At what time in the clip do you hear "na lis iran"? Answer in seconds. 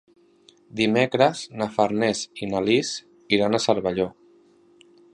2.55-3.59